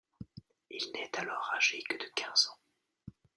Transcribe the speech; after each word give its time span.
Il 0.71 0.81
n'est 0.95 1.11
alors 1.19 1.51
âgé 1.55 1.83
que 1.83 1.95
de 1.95 2.09
quinze 2.15 2.47
ans. 2.51 2.57